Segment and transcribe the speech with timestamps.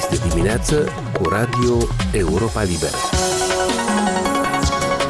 [0.00, 1.76] Este dimineață cu Radio
[2.12, 2.96] Europa Liberă.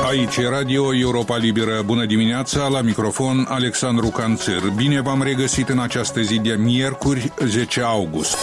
[0.08, 1.82] Aici e Radio Europa Liberă.
[1.84, 4.62] Bună dimineața, la microfon Alexandru Canțer.
[4.76, 8.36] Bine v-am regăsit în această zi de miercuri, 10 august.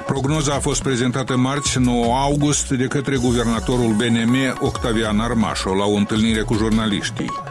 [0.05, 5.93] Prognoza a fost prezentată marți 9 august de către guvernatorul BNM Octavian Armașo la o
[5.93, 7.42] întâlnire cu jurnaliștii.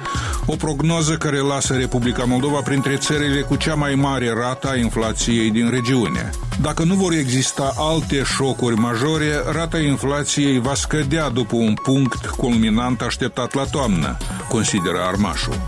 [0.46, 5.50] O prognoză care lasă Republica Moldova printre țările cu cea mai mare rată a inflației
[5.50, 6.30] din regiune.
[6.60, 13.00] Dacă nu vor exista alte șocuri majore, rata inflației va scădea după un punct culminant
[13.00, 14.16] așteptat la toamnă,
[14.48, 15.60] consideră Armașul.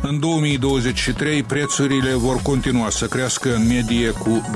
[0.00, 4.50] În 2023, prețurile vor continua să crească în medie cu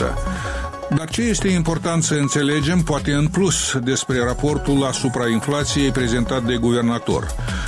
[0.00, 0.57] 20%.
[0.96, 6.56] Dar ce este important să înțelegem, poate în plus, despre raportul asupra inflației prezentat de
[6.56, 7.26] guvernator,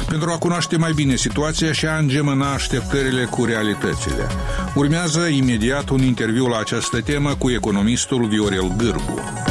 [0.08, 4.26] pentru a cunoaște mai bine situația și a îngemâna așteptările cu realitățile.
[4.74, 9.49] Urmează imediat un interviu la această temă cu economistul Viorel Gârbu.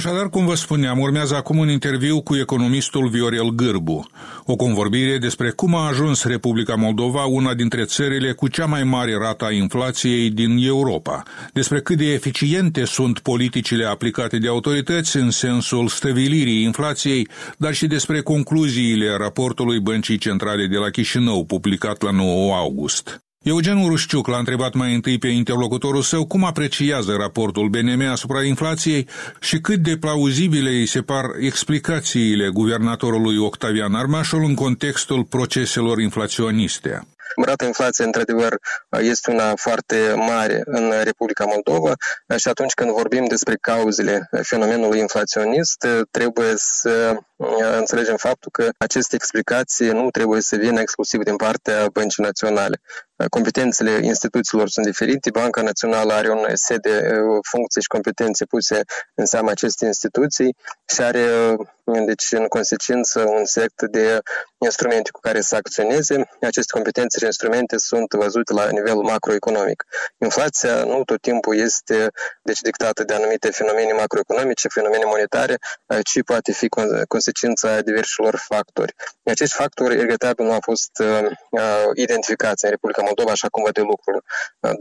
[0.00, 4.10] Așadar, cum vă spuneam, urmează acum un interviu cu economistul Viorel Gârbu,
[4.44, 9.16] o convorbire despre cum a ajuns Republica Moldova una dintre țările cu cea mai mare
[9.16, 15.30] rată a inflației din Europa, despre cât de eficiente sunt politicile aplicate de autorități în
[15.30, 22.10] sensul stăvilirii inflației, dar și despre concluziile raportului Băncii Centrale de la Chișinău, publicat la
[22.10, 23.22] 9 august.
[23.44, 29.08] Eugen Urușciuc l-a întrebat mai întâi pe interlocutorul său cum apreciază raportul BNM asupra inflației
[29.40, 37.06] și cât de plauzibile îi se par explicațiile guvernatorului Octavian Armașul în contextul proceselor inflaționiste.
[37.44, 38.58] Rata inflației, într-adevăr,
[39.00, 41.94] este una foarte mare în Republica Moldova
[42.36, 47.16] și atunci când vorbim despre cauzele fenomenului inflaționist, trebuie să
[47.76, 52.80] înțelegem faptul că aceste explicații nu trebuie să vină exclusiv din partea Băncii Naționale.
[53.30, 55.30] Competențele instituțiilor sunt diferite.
[55.30, 58.80] Banca Națională are un set de funcții și competențe puse
[59.14, 60.56] în seama acestei instituții
[60.92, 61.56] și are,
[62.06, 64.18] deci, în consecință, un set de
[64.58, 66.28] instrumente cu care să acționeze.
[66.40, 69.84] Aceste competențe și instrumente sunt văzute la nivel macroeconomic.
[70.18, 72.10] Inflația nu tot timpul este
[72.42, 75.58] deci, dictată de anumite fenomene macroeconomice, fenomene monetare,
[76.02, 76.68] ci poate fi
[77.30, 78.94] consecința diversilor factori.
[79.24, 81.26] Acești factori, regretabil, nu au fost uh,
[81.94, 84.24] identificați în Republica Moldova, așa cum văd de lucruri.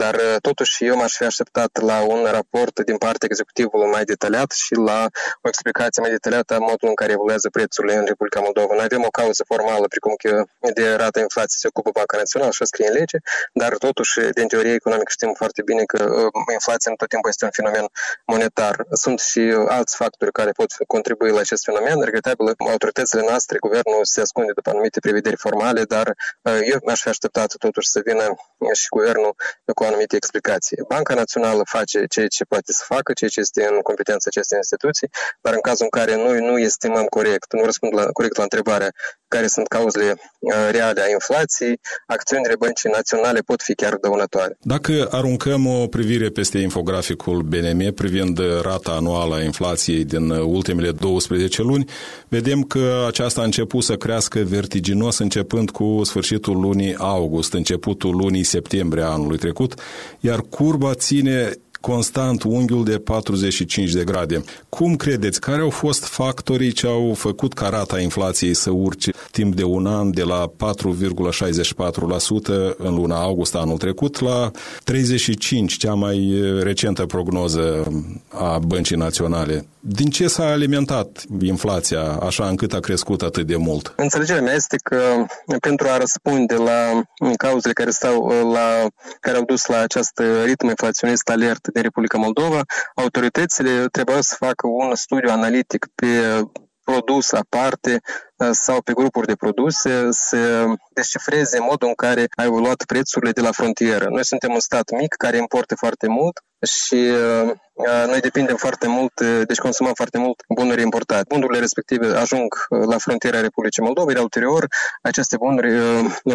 [0.01, 4.51] Dar, uh, totuși, eu m-aș fi așteptat la un raport din partea executivului mai detaliat
[4.51, 4.99] și la
[5.43, 8.73] o explicație mai detaliată a modului în care evoluează prețurile în Republica Moldova.
[8.75, 10.31] Noi avem o cauză formală, precum că
[10.77, 13.17] de rata inflației se ocupă Banca Națională și scrie în lege,
[13.61, 17.45] dar, totuși, din teorie economică știm foarte bine că uh, inflația în tot timpul este
[17.45, 17.85] un fenomen
[18.33, 18.75] monetar.
[19.03, 19.43] Sunt și
[19.77, 21.97] alți factori care pot contribui la acest fenomen.
[22.01, 26.07] Regretabil, autoritățile noastre, guvernul se ascunde după anumite prevederi formale, dar
[26.41, 28.25] uh, eu mi-aș fi așteptat totuși să vină
[28.73, 29.35] și guvernul
[29.75, 30.77] cu anumite explicații.
[30.87, 35.09] Banca Națională face ceea ce poate să facă, ceea ce este în competența acestei instituții,
[35.41, 38.91] dar în cazul în care noi nu estimăm corect, nu răspund la, corect la întrebarea
[39.29, 44.57] care sunt cauzele uh, reale a inflației, acțiunile băncii naționale pot fi chiar dăunătoare.
[44.61, 51.61] Dacă aruncăm o privire peste infograficul BNM privind rata anuală a inflației din ultimele 12
[51.61, 51.85] luni,
[52.27, 58.43] vedem că aceasta a început să crească vertiginos începând cu sfârșitul lunii august, începutul lunii
[58.43, 59.73] septembrie anului trecut,
[60.19, 64.43] iar curba ține constant unghiul de 45 de grade.
[64.69, 69.55] Cum credeți, care au fost factorii ce au făcut ca rata inflației să urce timp
[69.55, 70.51] de un an de la
[70.83, 74.51] 4,64% în luna august anul trecut la
[74.83, 77.87] 35, cea mai recentă prognoză
[78.27, 79.65] a Băncii Naționale?
[79.91, 83.93] Din ce s-a alimentat inflația așa încât a crescut atât de mult?
[83.95, 85.25] Înțelegerea mea este că
[85.59, 87.01] pentru a răspunde la
[87.37, 88.87] cauzele care, stau, la,
[89.19, 92.61] care au dus la acest ritm inflaționist alert din Republica Moldova,
[92.95, 96.07] autoritățile trebuiau să facă un studiu analitic pe
[96.83, 98.01] produs aparte
[98.51, 103.51] sau pe grupuri de produse să descifreze modul în care au evoluat prețurile de la
[103.51, 104.05] frontieră.
[104.09, 107.11] Noi suntem un stat mic care importă foarte mult și
[108.05, 111.25] noi depindem foarte mult, deci consumăm foarte mult bunuri importate.
[111.27, 114.67] Bunurile respective ajung la frontiera Republicii Moldova, iar ulterior
[115.01, 115.73] aceste bunuri,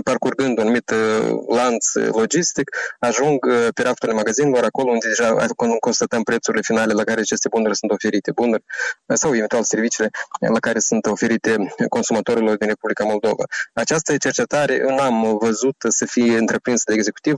[0.04, 0.92] parcurgând un anumit
[1.48, 3.38] lanț logistic, ajung
[3.74, 5.46] pe rafturile magazinelor, acolo unde deja
[5.80, 8.32] constatăm prețurile finale la care aceste bunuri sunt oferite.
[8.32, 8.64] Bunuri
[9.14, 13.44] sau eventual serviciile la care sunt oferite consumatorilor din Republica Moldova.
[13.72, 17.36] Această cercetare nu am văzut să fie întreprinsă de executiv.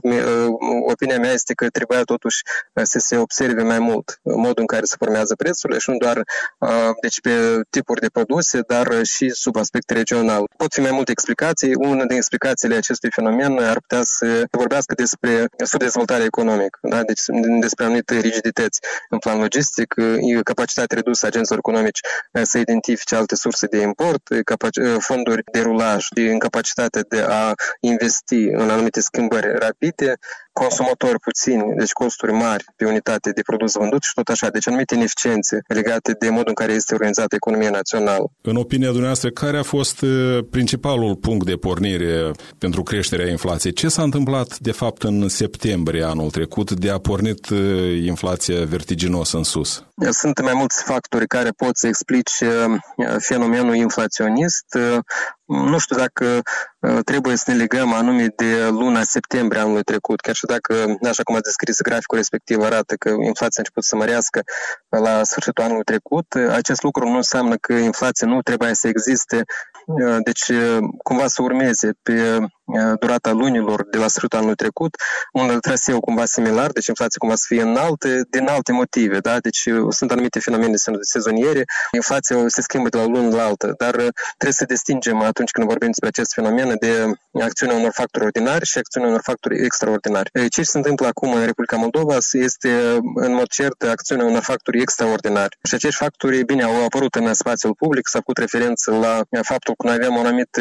[0.91, 2.41] Opinia mea este că trebuia totuși
[2.83, 6.23] să se observe mai mult modul în care se formează prețurile și nu doar
[7.01, 10.43] deci pe tipuri de produse, dar și sub aspect regional.
[10.57, 11.75] Pot fi mai multe explicații.
[11.75, 17.03] Una din explicațiile acestui fenomen ar putea să vorbească despre subdezvoltare economică, da?
[17.03, 17.21] deci
[17.59, 18.79] despre anumite rigidități
[19.09, 19.93] în plan logistic,
[20.43, 21.99] capacitatea redusă a agenților economici
[22.41, 24.21] să identifice alte surse de import,
[24.99, 30.17] fonduri de rulaj și incapacitatea de a investi în anumite schimbări rapide,
[30.63, 34.49] consumatori puțini, deci costuri mari pe unitate de produs vândut și tot așa.
[34.49, 38.25] Deci anumite ineficiențe legate de modul în care este organizată economia națională.
[38.41, 43.73] În opinia dumneavoastră, care a fost uh, principalul punct de pornire pentru creșterea inflației?
[43.73, 47.59] Ce s-a întâmplat, de fapt, în septembrie anul trecut de a pornit uh,
[48.05, 49.83] inflația vertiginos în sus?
[50.09, 54.65] Sunt mai mulți factori care pot să explice uh, fenomenul inflaționist.
[55.47, 56.41] Nu știu dacă
[57.05, 61.35] trebuie să ne legăm anume de luna septembrie anului trecut, chiar și dacă, așa cum
[61.35, 64.41] ați descris, graficul respectiv arată că inflația a început să mărească
[64.89, 69.43] la sfârșitul anului trecut, acest lucru nu înseamnă că inflația nu trebuie să existe,
[70.23, 70.51] deci
[71.03, 72.39] cumva să urmeze pe
[72.99, 74.95] durata lunilor de la sfârșitul anului trecut,
[75.33, 79.39] un traseu cumva similar, deci inflația cumva să fie înaltă din alte motive, da?
[79.39, 84.59] Deci sunt anumite fenomene sezoniere, inflația se schimbă de la lună la altă, dar trebuie
[84.61, 86.93] să distingem atunci când vorbim despre acest fenomen de
[87.41, 90.29] acțiunea unor factori ordinari și acțiunea unor factori extraordinari.
[90.49, 92.71] Ce se întâmplă acum în Republica Moldova este
[93.15, 95.57] în mod cert acțiunea unor factori extraordinari.
[95.63, 99.87] Și acești factori, bine, au apărut în spațiul public, s-a făcut referință la faptul că
[99.87, 100.59] noi avem un anumit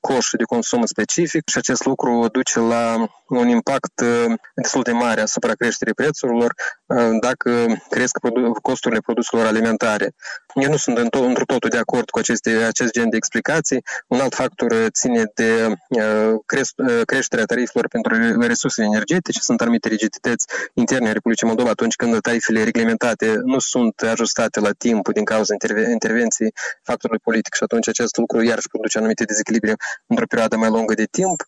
[0.00, 4.92] coș de consum specific, specific și acest lucru duce la un impact uh, destul de
[4.92, 6.54] mare asupra creșterii prețurilor
[6.86, 8.18] uh, dacă cresc
[8.62, 10.14] costurile produselor alimentare.
[10.54, 13.84] Eu nu sunt într totul de acord cu aceste, acest gen de explicații.
[14.06, 19.40] Un alt factor ține de uh, creșterea tarifelor pentru resursele energetice.
[19.40, 24.70] Sunt anumite rigidități interne a Republicii Moldova atunci când tarifele reglementate nu sunt ajustate la
[24.78, 25.54] timp din cauza
[25.92, 26.52] intervenției
[26.82, 29.74] factorului politic și atunci acest lucru iarăși produce anumite dezechilibre
[30.06, 31.42] într-o perioadă mai lungă de timp.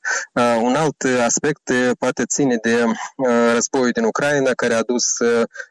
[0.63, 1.68] Un alt aspect
[1.99, 2.85] poate ține de
[3.53, 5.05] războiul din Ucraina, care a dus,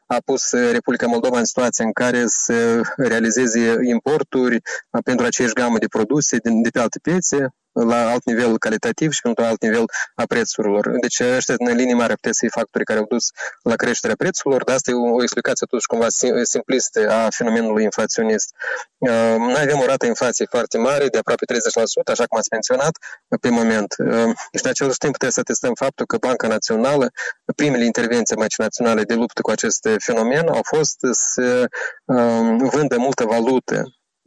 [0.07, 4.61] a pus Republica Moldova în situația în care să realizeze importuri
[5.03, 7.47] pentru aceeași gamă de produse din, de pe alte piețe,
[7.85, 9.83] la alt nivel calitativ și pentru alt nivel
[10.15, 10.89] a prețurilor.
[11.01, 13.25] Deci ăștia în linii mari puteți fi factorii care au dus
[13.61, 16.07] la creșterea prețurilor, dar asta e o, o explicație totuși cumva
[16.43, 18.49] simplistă a fenomenului inflaționist.
[18.97, 21.55] Uh, noi avem o rată inflației foarte mare, de aproape 30%,
[22.11, 22.97] așa cum ați menționat,
[23.41, 23.95] pe moment.
[23.97, 27.11] Uh, și în același timp trebuie să testăm faptul că Banca Națională,
[27.55, 31.65] primele intervenții Băncii Naționale de luptă cu acest fenomen au fost să
[32.05, 33.83] uh, vândă multă valută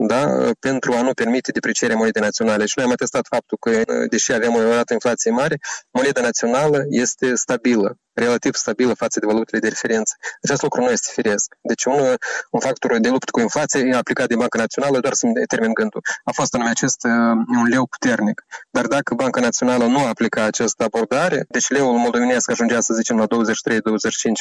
[0.07, 2.67] da, pentru a nu permite deprecierea monedei naționale.
[2.67, 5.59] Și noi am atestat faptul că, deși avem o rată inflație mare,
[5.91, 10.15] moneda națională este stabilă relativ stabilă față de valutele de referință.
[10.43, 11.55] Acest lucru nu este firesc.
[11.61, 12.17] Deci un,
[12.51, 16.01] un factor de luptă cu inflație e aplicat de Banca Națională doar să termin gândul.
[16.25, 17.13] A fost anume acest uh,
[17.61, 18.45] un leu puternic.
[18.71, 23.27] Dar dacă Banca Națională nu aplica această abordare, deci leul moldovenesc ajungea să zicem la
[23.27, 23.29] 23-25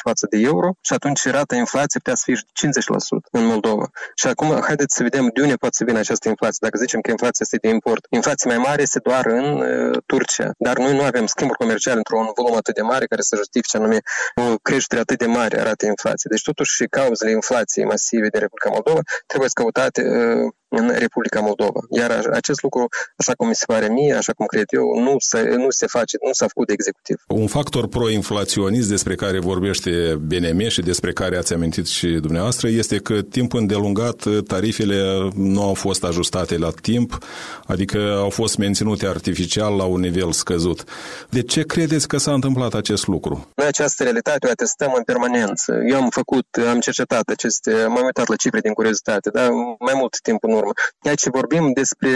[0.04, 3.90] față de euro și atunci rata inflației putea să fie 50% în Moldova.
[4.16, 6.58] Și acum haideți să vedem de unde poate să vină această inflație.
[6.62, 10.52] Dacă zicem că inflația este de import, inflația mai mare este doar în uh, Turcia.
[10.58, 13.78] Dar noi nu avem schimburi comerciale într-un volum atât de mare care să justifice ce
[13.78, 14.00] anume
[14.36, 16.32] o creștere atât de mare a ratei inflației.
[16.32, 21.80] Deci totuși cauzele inflației masive de Republica Moldova trebuie căutate uh, în Republica Moldova.
[21.90, 25.42] Iar acest lucru, așa cum mi se pare mie, așa cum cred eu, nu se,
[25.42, 27.24] nu se face, nu s-a făcut de executiv.
[27.28, 32.98] Un factor pro-inflaționist despre care vorbește BNM și despre care ați amintit și dumneavoastră este
[32.98, 37.18] că timp îndelungat tarifele nu au fost ajustate la timp,
[37.66, 40.84] adică au fost menținute artificial la un nivel scăzut.
[41.30, 43.48] De ce credeți că s-a întâmplat acest lucru?
[43.56, 45.80] Noi această realitate o atestăm în permanență.
[45.88, 49.50] Eu am făcut, am cercetat aceste, m-am uitat la cifre din curiozitate, dar
[49.80, 50.72] mai mult timp în urmă.
[51.04, 52.10] Aici vorbim despre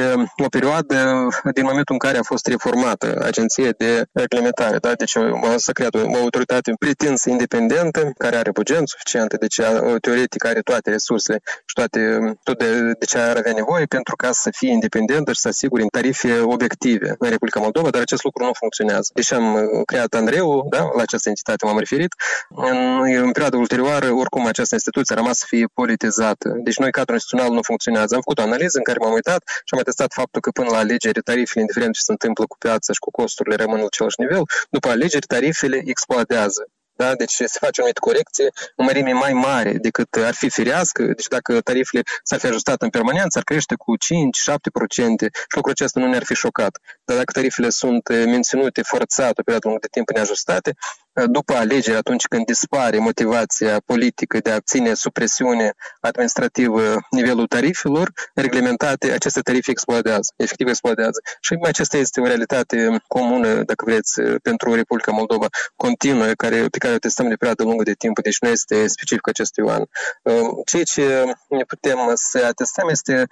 [0.43, 4.77] o perioadă din momentul în care a fost reformată Agenția de Reglementare.
[4.77, 4.93] Da?
[4.93, 5.15] Deci
[5.55, 9.61] s-a creat o autoritate pretinsă independentă, care are buget suficient, deci
[10.01, 11.99] teoretic are toate resursele și toate,
[12.43, 15.85] tot de, de ce ar avea nevoie pentru ca să fie independentă și să asigure
[15.91, 19.09] tarife obiective în Republica Moldova, dar acest lucru nu funcționează.
[19.13, 20.89] Deci am creat Andreu, da?
[20.95, 22.13] la această entitate m-am referit,
[22.49, 22.77] în,
[23.23, 26.53] în perioada ulterioară, oricum această instituție a rămas să fie politizată.
[26.63, 28.15] Deci noi, cadrul instituțional, nu funcționează.
[28.15, 30.69] Am făcut făcut o analiză în care m-am uitat și am atestat faptul că până
[30.69, 34.21] la alegeri tarifele, indiferent ce se întâmplă cu piața și cu costurile, rămân la același
[34.23, 34.43] nivel.
[34.69, 36.63] După alegeri, tarifele explodează.
[36.95, 37.15] Da?
[37.15, 41.03] Deci se face o anumită corecție, o mărime mai mare decât ar fi firească.
[41.03, 43.97] Deci dacă tarifele s-ar fi ajustat în permanență, ar crește cu 5-7%
[45.49, 46.73] și lucrul acesta nu ne-ar fi șocat.
[47.05, 50.71] Dar dacă tarifele sunt menținute forțat o perioadă lungă de timp neajustate,
[51.25, 59.11] după alegeri, atunci când dispare motivația politică de a obține supresiune administrativă nivelul tarifelor reglementate,
[59.11, 61.19] aceste tarife explodează, efectiv explodează.
[61.41, 66.93] Și acesta este o realitate comună, dacă vreți, pentru Republica Moldova, continuă, care, pe care
[66.93, 69.83] o testăm de perioadă lungă de timp, deci nu este specific acestui an.
[70.65, 73.25] Ceea ce ne putem să atestăm este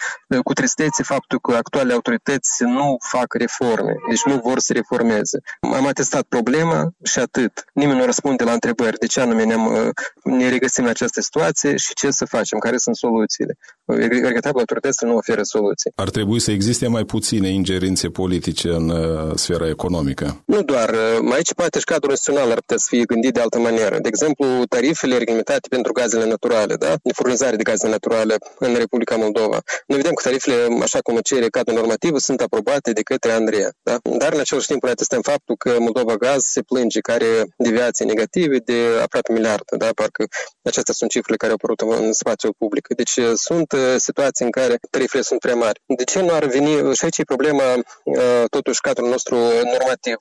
[0.44, 5.40] cu tristețe faptul că actualele autorități nu fac reforme, deci nu vor să reformeze.
[5.62, 9.90] Am atestat problema și atât nimeni nu răspunde la întrebări de ce anume ne, uh,
[10.24, 13.58] ne regăsim în această situație și ce să facem, care sunt soluțiile.
[13.86, 15.92] Regretabil, autoritățile nu oferă soluții.
[15.96, 20.42] Ar trebui să existe mai puține ingerințe politice în uh, sfera economică.
[20.46, 20.90] Nu doar.
[20.90, 23.98] Uh, aici poate și cadrul național ar putea să fie gândit de altă manieră.
[24.00, 26.96] De exemplu, tarifele reglementate pentru gazele naturale, da?
[27.04, 29.60] de furnizare de gaze naturale în Republica Moldova.
[29.88, 33.72] Noi vedem că tarifele, așa cum cere cadrul normativ, sunt aprobate de către Andreea.
[33.84, 33.98] Da?
[34.18, 37.26] Dar în același timp ne atestăm faptul că Moldova Gaz se plânge care
[37.64, 39.64] deviații negative de aproape miliard.
[39.78, 39.90] Da?
[39.96, 40.26] Parcă
[40.62, 42.88] acestea sunt cifrele care au apărut în spațiul public.
[42.96, 45.82] Deci uh, sunt uh, situații în care tarifele sunt prea mari.
[45.86, 49.36] De ce nu ar veni, și aici e problema, uh, totuși, cadrul nostru
[49.76, 50.18] normativ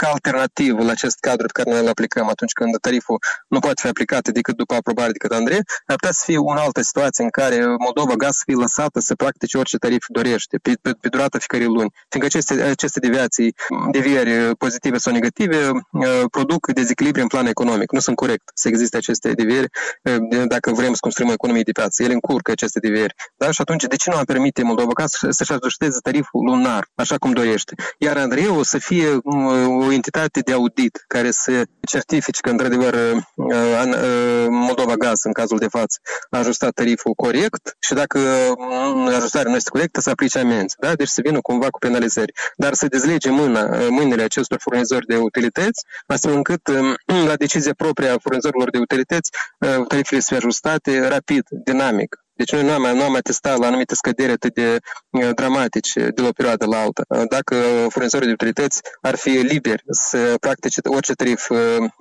[0.00, 3.80] ca alternativă la acest cadru pe care noi îl aplicăm atunci când tariful nu poate
[3.82, 7.24] fi aplicat decât după aprobare de către Andrei, ar putea să fie o altă situație
[7.24, 11.08] în care Moldova Gaz să fie lăsată să practice orice tarif dorește pe, pe, pe
[11.08, 11.90] durata fiecare luni.
[12.08, 13.54] Fiindcă aceste, aceste deviații,
[13.90, 17.92] devieri pozitive sau negative, uh, produc dezechilibre în plan economic.
[17.92, 19.68] Nu sunt corect să existe aceste devieri
[20.02, 22.02] uh, dacă vrem să construim o economie de piață.
[22.02, 23.14] Ele încurcă aceste devieri.
[23.36, 23.50] Da?
[23.50, 27.32] Și atunci, de ce nu am permite Moldova Gaz să-și ajusteze tariful lunar, așa cum
[27.32, 27.74] dorește?
[27.98, 33.22] Iar Andreu să fie uh, o entitate de audit care să certifice că, într-adevăr, uh,
[33.34, 35.98] uh, Moldova Gaz, în cazul de față,
[36.30, 38.18] a ajustat tariful corect și dacă
[38.58, 40.74] mm, ajustarea nu este corectă, să aplice amenzi.
[40.78, 40.94] Da?
[40.94, 42.32] Deci să vină cumva cu penalizări.
[42.56, 46.96] Dar să dezlege mâna, uh, mâinile acestor furnizori de utilități, astfel încât um,
[47.30, 49.30] la decizia proprie a furnizorilor de utilități,
[49.88, 52.16] tarifele să fie ajustate rapid, dinamic.
[52.40, 54.78] Deci noi nu am, nu am atestat la anumite scăderi atât de
[55.10, 57.02] uh, dramatice de la o perioadă la alta.
[57.08, 57.54] Uh, dacă
[57.88, 61.58] furnizorii de utilități ar fi liberi să practice orice tarif uh,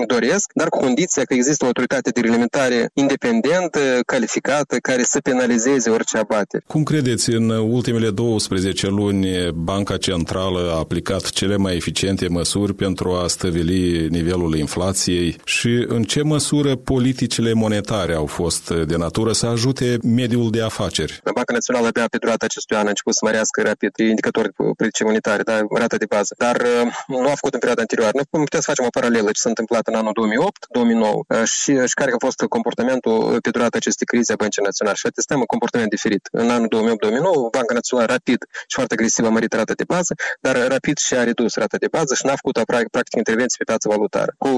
[0.08, 5.90] doresc, dar cu condiția că există o autoritate de reglementare independentă, calificată, care să penalizeze
[5.90, 6.64] orice abateri.
[6.68, 13.12] Cum credeți, în ultimele 12 luni Banca Centrală a aplicat cele mai eficiente măsuri pentru
[13.12, 19.46] a stăvili nivelul inflației și în ce măsură politicile monetare au fost de natură să
[19.46, 21.22] ajute mediul de afaceri.
[21.24, 25.44] Banca Națională abia pe durata acestui an a început să mărească rapid indicatori politice monetare,
[25.44, 28.14] da, rata de bază, dar uh, nu a făcut în perioada anterioară.
[28.16, 31.96] Noi putem să facem o paralelă ce s-a întâmplat în anul 2008-2009 uh, și, și
[32.00, 35.90] care a fost comportamentul pe durata acestei crize a Băncii Naționale și atestăm un comportament
[35.90, 36.24] diferit.
[36.32, 38.40] În anul 2008-2009, Banca Națională rapid
[38.72, 40.14] și foarte agresiv a mărit rata de bază,
[40.46, 42.56] dar rapid și a redus rata de bază și n-a făcut
[42.96, 44.32] practic intervenții pe piața valutară.
[44.38, 44.50] Cu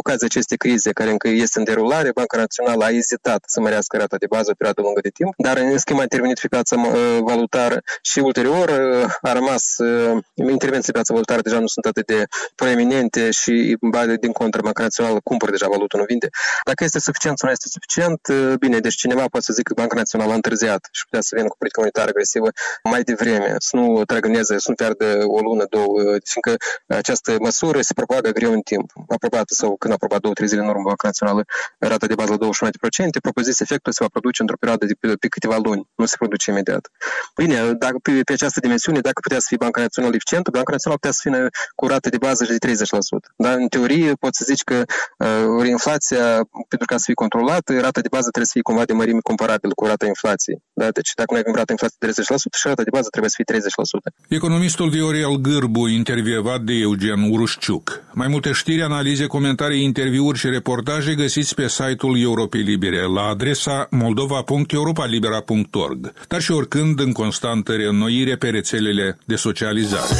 [0.00, 4.16] ocazia acestei crize care încă este în derulare, Banca Națională a ezitat să mărească rata
[4.16, 7.18] de bază o perioadă lungă de timp, dar în schimb a intervenit pe piața uh,
[7.20, 12.06] valutară și ulterior uh, a rămas uh, intervenții pe piața valutară deja nu sunt atât
[12.06, 13.76] de proeminente și
[14.20, 16.28] din contră Banca Națională cumpără deja valută, nu vinde.
[16.64, 18.20] Dacă este suficient sau nu este suficient,
[18.58, 21.48] bine, deci cineva poate să zică că Banca Națională a întârziat și putea să vină
[21.48, 22.48] cu politică monetară agresivă
[22.82, 26.00] mai devreme, să nu trăgâneze, să nu piardă o lună, două,
[26.30, 26.52] fiindcă
[26.86, 28.92] această măsură se propagă greu în timp.
[29.08, 31.44] Aprobată sau când a aprobat două, trei zile în urmă Banca Națională
[31.78, 32.48] rata de bază la
[33.08, 36.50] 21%, propoziția efectul se va produce într-o perioadă de pe câteva luni, nu se produce
[36.50, 36.90] imediat.
[37.36, 41.00] Bine, dacă pe, pe această dimensiune, dacă putea să fie Banca Națională eficientă, Banca Națională
[41.00, 42.72] putea să fie cu rată de bază de 30%.
[43.36, 44.78] Dar în teorie poți să zici că
[45.18, 46.24] uh, inflația,
[46.68, 49.72] pentru ca să fie controlată, rata de bază trebuie să fie cumva de mărime comparabilă
[49.74, 50.62] cu rata inflației.
[50.72, 50.90] Da?
[50.90, 53.48] Deci dacă noi avem rata inflației de 30% și rata de bază trebuie să fie
[53.54, 54.12] 30%.
[54.28, 58.01] Economistul Viorel Gârbu, intervievat de Eugen Urușciuc.
[58.14, 63.86] Mai multe știri, analize, comentarii, interviuri și reportaje găsiți pe site-ul Europei Libere la adresa
[63.90, 70.14] moldova.eu europalibera.org, dar și oricând în constantă reînnoire pe rețelele de socializare.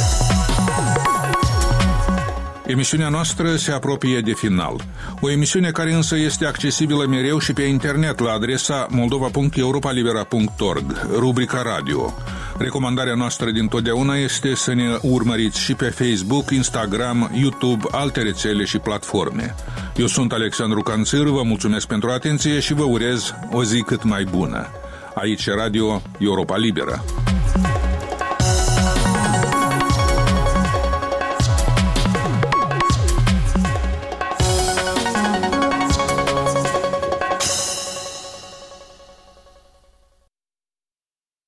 [2.65, 4.75] Emisiunea noastră se apropie de final.
[5.21, 12.13] O emisiune care însă este accesibilă mereu și pe internet la adresa moldova.europalibera.org, rubrica radio.
[12.57, 18.63] Recomandarea noastră din totdeauna este să ne urmăriți și pe Facebook, Instagram, YouTube, alte rețele
[18.63, 19.55] și platforme.
[19.95, 24.23] Eu sunt Alexandru Canțir, vă mulțumesc pentru atenție și vă urez o zi cât mai
[24.23, 24.67] bună.
[25.15, 27.03] Aici Radio Europa Liberă.